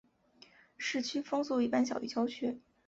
[0.79, 2.59] 市区风速一般小于郊区。